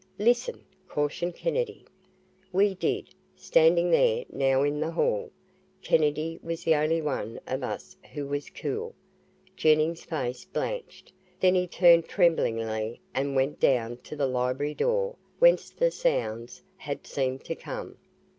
[0.17, 1.85] "Listen!" cautioned Kennedy.
[2.51, 5.29] We did, standing there now in the hall.
[5.83, 8.95] Kennedy was the only one of us who was cool.
[9.55, 15.69] Jennings' face blanched, then he turned tremblingly and went down to the library door whence
[15.69, 17.97] the sounds had seemed to come.